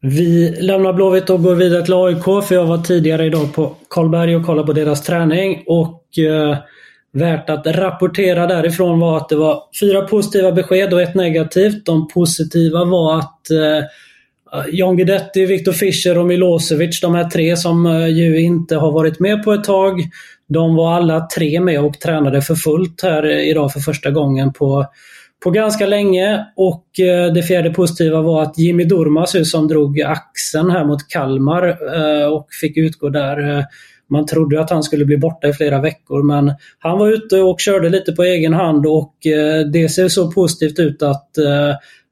Vi 0.00 0.56
lämnar 0.60 0.92
Blåvitt 0.92 1.30
och 1.30 1.42
går 1.42 1.54
vidare 1.54 1.84
till 1.84 1.94
AIK 1.94 2.44
för 2.44 2.54
jag 2.54 2.66
var 2.66 2.78
tidigare 2.78 3.26
idag 3.26 3.54
på 3.54 3.76
Karlberg 3.90 4.36
och 4.36 4.46
kollade 4.46 4.66
på 4.66 4.72
deras 4.72 5.02
träning 5.02 5.62
och 5.66 6.18
eh, 6.18 6.56
värt 7.12 7.50
att 7.50 7.66
rapportera 7.66 8.46
därifrån 8.46 9.00
var 9.00 9.16
att 9.16 9.28
det 9.28 9.36
var 9.36 9.62
fyra 9.80 10.02
positiva 10.02 10.52
besked 10.52 10.94
och 10.94 11.02
ett 11.02 11.14
negativt. 11.14 11.86
De 11.86 12.08
positiva 12.08 12.84
var 12.84 13.18
att 13.18 13.50
eh, 13.50 13.84
John 14.68 14.96
Guidetti, 14.96 15.46
Viktor 15.46 15.72
Fischer 15.72 16.18
och 16.18 16.26
Milosevic, 16.26 17.00
de 17.00 17.14
här 17.14 17.24
tre 17.24 17.56
som 17.56 17.86
eh, 17.86 18.08
ju 18.08 18.40
inte 18.40 18.76
har 18.76 18.92
varit 18.92 19.20
med 19.20 19.44
på 19.44 19.52
ett 19.52 19.64
tag, 19.64 20.02
de 20.48 20.74
var 20.74 20.92
alla 20.92 21.26
tre 21.26 21.60
med 21.60 21.80
och 21.80 22.00
tränade 22.00 22.42
för 22.42 22.54
fullt 22.54 23.02
här 23.02 23.24
eh, 23.24 23.48
idag 23.48 23.72
för 23.72 23.80
första 23.80 24.10
gången 24.10 24.52
på, 24.52 24.86
på 25.44 25.50
ganska 25.50 25.86
länge. 25.86 26.46
Och 26.56 27.00
eh, 27.00 27.32
det 27.32 27.42
fjärde 27.42 27.70
positiva 27.70 28.22
var 28.22 28.42
att 28.42 28.58
Jimmy 28.58 28.84
Durmaz 28.84 29.50
som 29.50 29.68
drog 29.68 30.00
axeln 30.00 30.70
här 30.70 30.84
mot 30.84 31.08
Kalmar 31.08 31.68
eh, 31.68 32.26
och 32.26 32.48
fick 32.60 32.76
utgå 32.76 33.08
där. 33.08 33.58
Eh, 33.58 33.64
man 34.10 34.26
trodde 34.26 34.60
att 34.60 34.70
han 34.70 34.82
skulle 34.82 35.04
bli 35.04 35.16
borta 35.16 35.48
i 35.48 35.52
flera 35.52 35.80
veckor 35.80 36.22
men 36.22 36.52
han 36.78 36.98
var 36.98 37.08
ute 37.08 37.40
och 37.40 37.60
körde 37.60 37.88
lite 37.88 38.12
på 38.12 38.22
egen 38.22 38.54
hand 38.54 38.86
och 38.86 39.14
det 39.72 39.88
ser 39.88 40.08
så 40.08 40.32
positivt 40.32 40.78
ut 40.78 41.02
att 41.02 41.30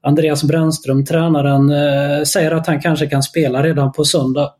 Andreas 0.03 0.43
Brännström, 0.43 1.05
tränaren, 1.05 1.71
säger 2.25 2.51
att 2.51 2.67
han 2.67 2.81
kanske 2.81 3.07
kan 3.07 3.23
spela 3.23 3.63
redan 3.63 3.91
på 3.91 4.03
söndag. 4.03 4.51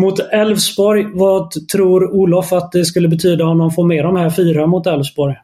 Mot 0.00 0.18
Elfsborg, 0.18 1.06
vad 1.14 1.68
tror 1.72 2.14
Olof 2.14 2.52
att 2.52 2.72
det 2.72 2.84
skulle 2.84 3.08
betyda 3.08 3.44
om 3.44 3.58
de 3.58 3.70
får 3.70 3.84
med 3.84 4.04
de 4.04 4.16
här 4.16 4.30
fyra 4.30 4.66
mot 4.66 4.86
Elfsborg? 4.86 5.34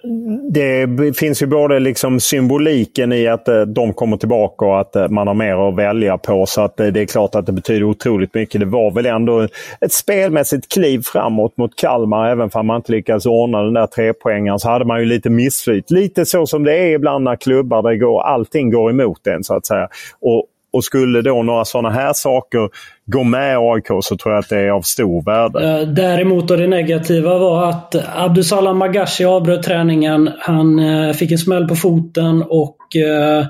Det 0.50 0.88
finns 1.16 1.42
ju 1.42 1.46
både 1.46 1.80
liksom 1.80 2.20
symboliken 2.20 3.12
i 3.12 3.26
att 3.28 3.48
eh, 3.48 3.60
de 3.60 3.92
kommer 3.94 4.16
tillbaka 4.16 4.64
och 4.64 4.80
att 4.80 4.96
eh, 4.96 5.08
man 5.08 5.26
har 5.26 5.34
mer 5.34 5.68
att 5.68 5.76
välja 5.76 6.18
på. 6.18 6.46
Så 6.46 6.60
att 6.60 6.80
eh, 6.80 6.86
det 6.86 7.00
är 7.00 7.06
klart 7.06 7.34
att 7.34 7.46
det 7.46 7.52
betyder 7.52 7.84
otroligt 7.84 8.34
mycket. 8.34 8.60
Det 8.60 8.66
var 8.66 8.90
väl 8.90 9.06
ändå 9.06 9.48
ett 9.80 9.92
spelmässigt 9.92 10.72
kliv 10.72 11.02
framåt 11.04 11.56
mot 11.56 11.76
Kalmar. 11.76 12.28
Även 12.28 12.50
om 12.52 12.66
man 12.66 12.76
inte 12.76 12.92
lyckades 12.92 13.26
ordna 13.26 13.62
den 13.62 13.74
där 13.74 13.86
trepoängaren 13.86 14.58
så 14.58 14.68
hade 14.68 14.84
man 14.84 15.00
ju 15.00 15.06
lite 15.06 15.30
missflyt. 15.30 15.90
Lite 15.90 16.26
så 16.26 16.46
som 16.46 16.64
det 16.64 16.76
är 16.76 16.94
ibland 16.94 17.24
när 17.24 17.36
klubbar, 17.36 17.82
det 17.82 17.96
går, 17.96 18.22
allting 18.22 18.70
går 18.70 18.90
emot 18.90 19.26
en 19.26 19.44
så 19.44 19.54
att 19.54 19.66
säga. 19.66 19.88
Och, 20.20 20.46
och 20.72 20.84
skulle 20.84 21.22
då 21.22 21.42
några 21.42 21.64
sådana 21.64 21.90
här 21.90 22.12
saker 22.14 22.68
gå 23.06 23.24
med 23.24 23.58
AIK 23.58 23.86
så 24.02 24.16
tror 24.16 24.34
jag 24.34 24.38
att 24.38 24.48
det 24.48 24.58
är 24.58 24.70
av 24.70 24.82
stor 24.82 25.24
värde. 25.24 25.80
Eh, 25.80 25.88
däremot 25.88 26.50
och 26.50 26.56
det 26.56 26.66
negativa 26.66 27.38
var 27.38 27.68
att 27.68 27.94
Abdusalam 28.16 28.78
Magashi 28.78 29.24
avbröt 29.24 29.62
träningen. 29.62 30.30
Han 30.38 30.78
eh, 30.78 31.12
fick 31.12 31.32
en 31.32 31.38
smäll 31.38 31.68
på 31.68 31.76
foten 31.76 32.42
och 32.42 32.96
eh, 32.96 33.46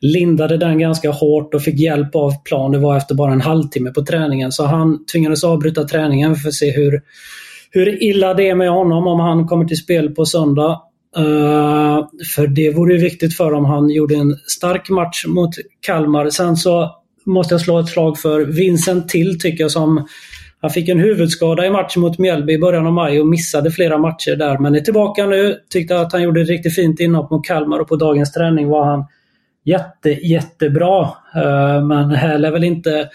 lindade 0.00 0.56
den 0.56 0.78
ganska 0.78 1.10
hårt 1.10 1.54
och 1.54 1.62
fick 1.62 1.80
hjälp 1.80 2.14
av 2.14 2.42
plan. 2.44 2.72
Det 2.72 2.78
var 2.78 2.96
efter 2.96 3.14
bara 3.14 3.32
en 3.32 3.40
halvtimme 3.40 3.90
på 3.90 4.04
träningen. 4.04 4.52
Så 4.52 4.64
han 4.64 5.06
tvingades 5.06 5.44
avbryta 5.44 5.84
träningen 5.84 6.36
för 6.36 6.48
att 6.48 6.54
se 6.54 6.70
hur, 6.70 7.00
hur 7.70 8.02
illa 8.02 8.34
det 8.34 8.48
är 8.48 8.54
med 8.54 8.70
honom 8.70 9.06
om 9.06 9.20
han 9.20 9.46
kommer 9.46 9.64
till 9.64 9.76
spel 9.76 10.14
på 10.14 10.24
söndag. 10.24 10.80
För 12.34 12.46
det 12.46 12.70
vore 12.70 12.96
viktigt 12.96 13.36
för 13.36 13.52
om 13.52 13.64
han 13.64 13.90
gjorde 13.90 14.14
en 14.14 14.36
stark 14.46 14.90
match 14.90 15.24
mot 15.26 15.50
Kalmar. 15.80 16.30
Sen 16.30 16.56
så 16.56 16.90
måste 17.26 17.54
jag 17.54 17.60
slå 17.60 17.78
ett 17.78 17.88
slag 17.88 18.18
för 18.18 18.40
Vincent 18.40 19.08
Till 19.08 19.40
tycker 19.40 19.64
jag 19.64 19.70
som 19.70 20.06
han 20.60 20.70
fick 20.70 20.88
en 20.88 20.98
huvudskada 20.98 21.66
i 21.66 21.70
matchen 21.70 22.02
mot 22.02 22.18
Mjällby 22.18 22.52
i 22.52 22.58
början 22.58 22.86
av 22.86 22.92
maj 22.92 23.20
och 23.20 23.26
missade 23.26 23.70
flera 23.70 23.98
matcher 23.98 24.36
där. 24.36 24.58
Men 24.58 24.74
är 24.74 24.80
tillbaka 24.80 25.26
nu. 25.26 25.56
Tyckte 25.70 26.00
att 26.00 26.12
han 26.12 26.22
gjorde 26.22 26.40
ett 26.40 26.48
riktigt 26.48 26.74
fint 26.74 27.00
inhopp 27.00 27.30
mot 27.30 27.46
Kalmar 27.46 27.78
och 27.78 27.88
på 27.88 27.96
dagens 27.96 28.32
träning 28.32 28.68
var 28.68 28.84
han 28.84 29.04
jätte, 29.64 30.10
jättebra. 30.10 31.02
Eh, 31.34 31.84
men 31.84 32.10
här 32.10 32.38
lär 32.38 32.50
väl 32.50 32.64
inte 32.64 33.08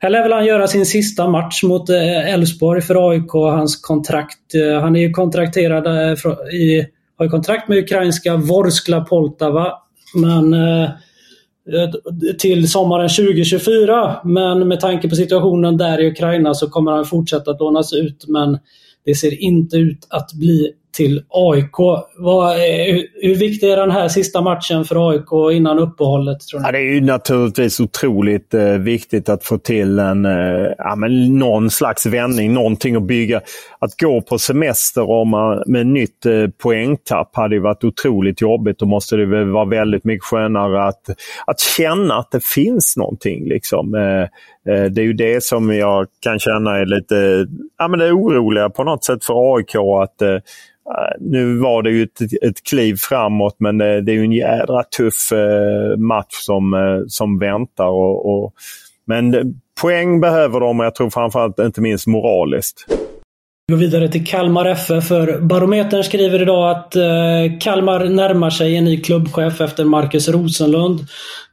här 0.00 0.10
lär 0.10 0.22
väl 0.22 0.32
han 0.32 0.46
göra 0.46 0.66
sin 0.66 0.86
sista 0.86 1.28
match 1.28 1.62
mot 1.62 1.90
eh, 1.90 2.34
Elfsborg 2.34 2.82
för 2.82 3.10
AIK. 3.10 3.32
Hans 3.32 3.76
kontrakt. 3.76 4.54
Eh, 4.54 4.80
han 4.80 4.96
är 4.96 5.00
ju 5.00 5.10
kontrakterad 5.10 5.86
i 6.52 6.86
har 7.18 7.24
ju 7.24 7.30
kontrakt 7.30 7.68
med 7.68 7.78
ukrainska 7.78 8.36
Vorskla 8.36 9.00
Poltava. 9.00 9.72
Men 10.14 10.54
eh, 10.54 10.90
till 12.38 12.70
sommaren 12.70 13.08
2024. 13.08 14.20
Men 14.24 14.68
med 14.68 14.80
tanke 14.80 15.08
på 15.08 15.14
situationen 15.14 15.76
där 15.76 16.00
i 16.00 16.10
Ukraina 16.10 16.54
så 16.54 16.70
kommer 16.70 16.92
han 16.92 17.04
fortsätta 17.04 17.50
att 17.50 17.60
lånas 17.60 17.92
ut. 17.92 18.24
Men 18.28 18.58
det 19.04 19.14
ser 19.14 19.42
inte 19.42 19.76
ut 19.76 20.06
att 20.10 20.32
bli 20.32 20.72
till 20.98 21.22
AIK. 21.28 21.76
Vad, 22.16 22.50
eh, 22.50 22.96
hur 23.22 23.34
viktig 23.38 23.70
är 23.70 23.76
den 23.76 23.90
här 23.90 24.08
sista 24.08 24.40
matchen 24.40 24.84
för 24.84 25.10
AIK 25.10 25.56
innan 25.56 25.78
uppehållet? 25.78 26.40
Tror 26.40 26.60
ni? 26.60 26.66
Ja, 26.66 26.72
det 26.72 26.78
är 26.78 26.94
ju 26.94 27.00
naturligtvis 27.00 27.80
otroligt 27.80 28.54
eh, 28.54 28.62
viktigt 28.62 29.28
att 29.28 29.44
få 29.44 29.58
till 29.58 29.98
en, 29.98 30.24
eh, 30.24 30.72
ja, 30.78 30.96
men 30.96 31.38
någon 31.38 31.70
slags 31.70 32.06
vändning, 32.06 32.54
någonting 32.54 32.96
att 32.96 33.02
bygga. 33.02 33.40
Att 33.78 34.00
gå 34.00 34.20
på 34.20 34.38
semester 34.38 35.10
om 35.10 35.28
man, 35.28 35.62
med 35.66 35.86
nytt 35.86 36.26
eh, 36.26 36.32
poängtapp 36.62 37.30
hade 37.32 37.54
ju 37.54 37.60
varit 37.60 37.84
otroligt 37.84 38.40
jobbigt. 38.40 38.78
Då 38.78 38.86
måste 38.86 39.16
det 39.16 39.26
väl 39.26 39.50
vara 39.50 39.64
väldigt 39.64 40.04
mycket 40.04 40.24
skönare 40.24 40.84
att, 40.84 41.02
att 41.46 41.60
känna 41.60 42.14
att 42.14 42.30
det 42.30 42.44
finns 42.44 42.96
någonting. 42.96 43.48
Liksom. 43.48 43.94
Eh 43.94 44.28
Eh, 44.68 44.84
det 44.84 45.00
är 45.00 45.04
ju 45.04 45.12
det 45.12 45.42
som 45.42 45.74
jag 45.74 46.06
kan 46.20 46.38
känna 46.38 46.78
är 46.78 46.86
lite 46.86 47.46
ja, 47.78 47.88
men 47.88 47.98
det 47.98 48.06
är 48.06 48.16
oroliga 48.16 48.70
på 48.70 48.84
något 48.84 49.04
sätt 49.04 49.24
för 49.24 49.56
AIK. 49.56 49.74
att 50.02 50.22
eh, 50.22 50.38
nu 51.20 51.58
var 51.58 51.82
det 51.82 51.90
ju 51.90 52.02
ett, 52.02 52.42
ett 52.42 52.64
kliv 52.68 52.96
framåt 52.96 53.56
men 53.58 53.78
det, 53.78 54.00
det 54.00 54.12
är 54.12 54.14
ju 54.14 54.24
en 54.24 54.32
jädra 54.32 54.82
tuff 54.82 55.32
eh, 55.32 55.96
match 55.96 56.34
som, 56.34 56.74
eh, 56.74 57.00
som 57.06 57.38
väntar. 57.38 57.88
Och, 57.88 58.26
och, 58.26 58.54
men 59.04 59.34
eh, 59.34 59.44
poäng 59.82 60.20
behöver 60.20 60.60
de 60.60 60.80
och 60.80 60.86
jag 60.86 60.94
tror 60.94 61.10
framförallt 61.10 61.58
inte 61.58 61.80
minst 61.80 62.06
moraliskt. 62.06 62.86
Vi 63.70 63.74
går 63.74 63.80
vidare 63.80 64.08
till 64.08 64.26
Kalmar 64.26 64.66
FF 64.66 65.04
för 65.04 65.40
Barometern 65.40 66.04
skriver 66.04 66.42
idag 66.42 66.70
att 66.70 66.96
eh, 66.96 67.58
Kalmar 67.60 68.04
närmar 68.04 68.50
sig 68.50 68.76
en 68.76 68.84
ny 68.84 69.00
klubbchef 69.00 69.60
efter 69.60 69.84
Marcus 69.84 70.28
Rosenlund. 70.28 71.00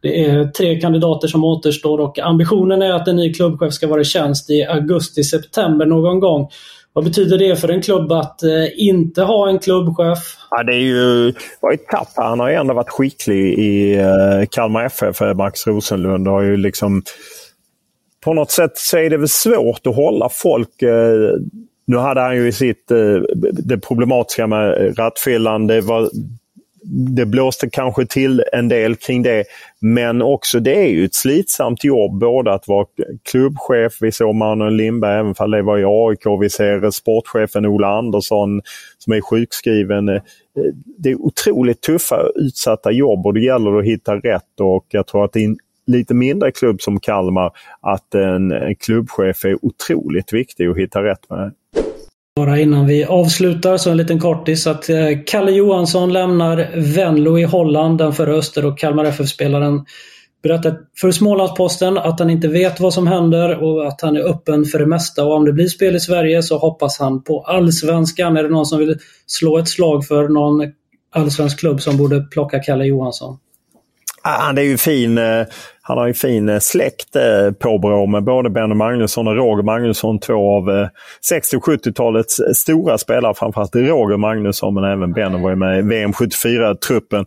Det 0.01 0.25
är 0.25 0.47
tre 0.47 0.81
kandidater 0.81 1.27
som 1.27 1.43
återstår 1.43 1.99
och 1.99 2.19
ambitionen 2.19 2.81
är 2.81 2.93
att 2.93 3.07
en 3.07 3.15
ny 3.15 3.33
klubbchef 3.33 3.73
ska 3.73 3.87
vara 3.87 4.01
i 4.01 4.05
tjänst 4.05 4.49
i 4.49 4.65
augusti-september 4.65 5.85
någon 5.85 6.19
gång. 6.19 6.49
Vad 6.93 7.03
betyder 7.03 7.37
det 7.37 7.55
för 7.55 7.69
en 7.69 7.81
klubb 7.81 8.11
att 8.11 8.43
eh, 8.43 8.87
inte 8.87 9.21
ha 9.21 9.49
en 9.49 9.59
klubbchef? 9.59 10.19
Ja, 10.49 10.63
det 10.63 10.73
är 10.73 10.81
ju 10.81 11.33
var 11.59 11.73
ett 11.73 11.87
tapp. 11.87 12.09
Han 12.15 12.39
har 12.39 12.49
ju 12.49 12.55
ändå 12.55 12.73
varit 12.73 12.89
skicklig 12.89 13.59
i 13.59 13.95
eh, 13.95 14.45
Kalmar 14.51 14.85
FF, 14.85 15.21
Marcus 15.21 15.67
Rosenlund. 15.67 16.27
Har 16.27 16.41
ju 16.41 16.57
liksom, 16.57 17.03
på 18.23 18.33
något 18.33 18.51
sätt 18.51 18.71
så 18.75 18.97
är 18.97 19.09
det 19.09 19.17
väl 19.17 19.29
svårt 19.29 19.87
att 19.87 19.95
hålla 19.95 20.29
folk 20.29 20.83
nu 21.85 21.97
hade 21.97 22.21
han 22.21 22.35
ju 22.35 22.51
sitt, 22.51 22.91
eh, 22.91 23.21
det 23.51 23.77
problematiska 23.77 24.47
med 24.47 24.99
rattfyllan. 24.99 25.67
Det 25.67 25.81
var 25.81 26.09
det 26.87 27.25
blåste 27.25 27.69
kanske 27.69 28.05
till 28.05 28.43
en 28.53 28.67
del 28.67 28.95
kring 28.95 29.23
det. 29.23 29.43
Men 29.79 30.21
också 30.21 30.59
det 30.59 30.75
är 30.75 30.87
ju 30.87 31.05
ett 31.05 31.15
slitsamt 31.15 31.83
jobb 31.83 32.19
både 32.19 32.53
att 32.53 32.67
vara 32.67 32.85
klubbchef, 33.31 33.97
vi 34.01 34.11
såg 34.11 34.35
Manuel 34.35 34.75
Lindberg 34.75 35.19
även 35.19 35.33
om 35.37 35.51
det 35.51 35.61
var 35.61 35.77
i 35.77 35.85
AIK, 35.85 36.41
vi 36.41 36.49
ser 36.49 36.91
sportchefen 36.91 37.65
Ola 37.65 37.87
Andersson 37.97 38.61
som 38.97 39.13
är 39.13 39.21
sjukskriven. 39.21 40.09
Eh, 40.09 40.21
det 40.97 41.11
är 41.11 41.21
otroligt 41.21 41.81
tuffa 41.81 42.21
utsatta 42.35 42.91
jobb 42.91 43.25
och 43.25 43.33
det 43.33 43.41
gäller 43.41 43.79
att 43.79 43.85
hitta 43.85 44.15
rätt 44.15 44.59
och 44.61 44.85
jag 44.89 45.07
tror 45.07 45.25
att 45.25 45.35
i 45.35 45.55
lite 45.87 46.13
mindre 46.13 46.51
klubb 46.51 46.81
som 46.81 46.99
Kalmar 46.99 47.51
att 47.81 48.15
en, 48.15 48.75
klubbchef 48.79 49.45
är 49.45 49.65
otroligt 49.65 50.33
viktig 50.33 50.67
att 50.67 50.77
hitta 50.77 51.03
rätt 51.03 51.29
med. 51.29 51.51
Bara 52.35 52.59
innan 52.59 52.87
vi 52.87 53.05
avslutar 53.05 53.77
så 53.77 53.91
en 53.91 53.97
liten 53.97 54.19
kortis 54.19 54.67
att 54.67 54.89
eh, 54.89 55.07
Kalle 55.25 55.51
Johansson 55.51 56.13
lämnar 56.13 56.71
Venlo 56.95 57.39
i 57.39 57.43
Holland, 57.43 57.97
den 57.97 58.13
förra 58.13 58.33
Öster 58.33 58.65
och 58.65 58.77
Kalmar 58.77 59.05
FF-spelaren 59.05 59.85
berättar 60.43 60.77
för 61.01 61.11
Smålandsposten 61.11 61.97
att 61.97 62.19
han 62.19 62.29
inte 62.29 62.47
vet 62.47 62.79
vad 62.79 62.93
som 62.93 63.07
händer 63.07 63.63
och 63.63 63.87
att 63.87 64.01
han 64.01 64.17
är 64.17 64.29
öppen 64.29 64.65
för 64.65 64.79
det 64.79 64.85
mesta. 64.85 65.25
Och 65.25 65.35
om 65.35 65.45
det 65.45 65.53
blir 65.53 65.67
spel 65.67 65.95
i 65.95 65.99
Sverige 65.99 66.43
så 66.43 66.57
hoppas 66.57 66.99
han 66.99 67.23
på 67.23 67.41
Allsvenskan. 67.41 68.37
Är 68.37 68.43
det 68.43 68.49
någon 68.49 68.65
som 68.65 68.79
vill 68.79 68.97
slå 69.25 69.57
ett 69.57 69.67
slag 69.67 70.05
för 70.05 70.27
någon 70.27 70.71
allsvensk 71.11 71.59
klubb 71.59 71.81
som 71.81 71.97
borde 71.97 72.21
plocka 72.21 72.59
Kalle 72.59 72.85
Johansson? 72.85 73.37
Han 74.27 74.57
är 74.57 74.61
ju 74.61 74.77
fin. 74.77 75.17
Eh, 75.17 75.45
han 75.81 75.97
har 75.97 76.07
ju 76.07 76.13
fin 76.13 76.49
eh, 76.49 76.59
släkt 76.59 77.15
eh, 77.15 77.51
på 77.51 77.77
Brå, 77.77 78.05
med 78.05 78.23
både 78.23 78.49
Benny 78.49 78.75
Magnusson 78.75 79.27
och 79.27 79.35
Roger 79.35 79.63
Magnusson. 79.63 80.19
Två 80.19 80.57
av 80.57 80.87
60 81.29 81.57
och 81.57 81.63
70-talets 81.63 82.41
stora 82.53 82.97
spelare. 82.97 83.33
Framförallt 83.33 83.75
Roger 83.75 84.17
Magnusson 84.17 84.73
men 84.73 84.83
även 84.83 85.13
Benny 85.13 85.41
var 85.41 85.49
ju 85.49 85.55
med 85.55 85.79
i 85.79 85.81
VM 85.81 86.11
74-truppen. 86.11 87.25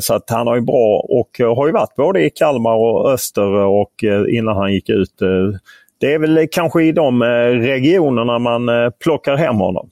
Så 0.00 0.14
att 0.14 0.30
han 0.30 0.46
har 0.46 0.54
ju 0.54 0.60
bra 0.60 1.06
och 1.08 1.56
har 1.56 1.66
ju 1.66 1.72
varit 1.72 1.94
både 1.96 2.24
i 2.24 2.30
Kalmar 2.30 2.74
och 2.74 3.10
Öster 3.10 3.52
och 3.52 4.04
innan 4.28 4.56
han 4.56 4.72
gick 4.72 4.88
ut. 4.88 5.14
Det 6.00 6.14
är 6.14 6.18
väl 6.18 6.48
kanske 6.52 6.82
i 6.82 6.92
de 6.92 7.22
regionerna 7.22 8.38
man 8.38 8.68
plockar 9.04 9.36
hem 9.36 9.56
honom 9.56 9.90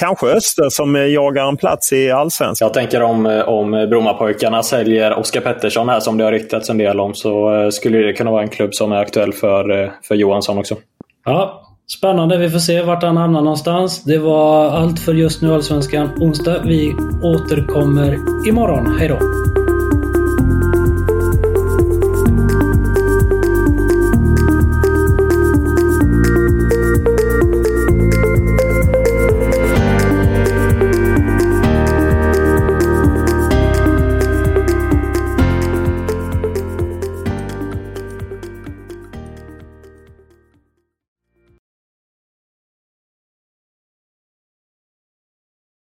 kanske 0.00 0.26
Öster 0.26 0.70
som 0.70 0.96
jagar 0.96 1.48
en 1.48 1.56
plats 1.56 1.92
i 1.92 2.10
Allsvenskan. 2.10 2.66
Jag 2.66 2.74
tänker 2.74 3.02
om, 3.02 3.42
om 3.46 3.70
Brommapojkarna 3.70 4.62
säljer 4.62 5.18
Oskar 5.18 5.40
Pettersson 5.40 5.88
här 5.88 6.00
som 6.00 6.18
det 6.18 6.24
har 6.24 6.32
ryktats 6.32 6.70
en 6.70 6.78
del 6.78 7.00
om 7.00 7.14
så 7.14 7.54
eh, 7.54 7.70
skulle 7.70 7.98
det 7.98 8.12
kunna 8.12 8.30
vara 8.30 8.42
en 8.42 8.48
klubb 8.48 8.74
som 8.74 8.92
är 8.92 8.96
aktuell 8.96 9.32
för, 9.32 9.82
eh, 9.82 9.90
för 10.08 10.14
Johansson 10.14 10.58
också. 10.58 10.76
Ja, 11.24 11.68
Spännande. 11.98 12.38
Vi 12.38 12.50
får 12.50 12.58
se 12.58 12.82
vart 12.82 13.02
han 13.02 13.16
hamnar 13.16 13.40
någonstans. 13.40 14.04
Det 14.04 14.18
var 14.18 14.70
allt 14.70 15.00
för 15.00 15.14
just 15.14 15.42
nu 15.42 15.54
Allsvenskan 15.54 16.10
onsdag. 16.20 16.62
Vi 16.64 16.94
återkommer 17.22 18.18
imorgon. 18.48 18.96
Hej 18.98 19.08
då! 19.08 19.18